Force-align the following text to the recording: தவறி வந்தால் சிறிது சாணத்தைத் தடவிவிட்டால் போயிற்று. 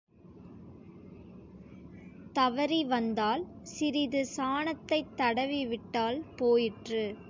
தவறி 2.33 2.83
வந்தால் 2.83 3.45
சிறிது 3.61 4.25
சாணத்தைத் 4.37 5.15
தடவிவிட்டால் 5.15 6.25
போயிற்று. 6.35 7.17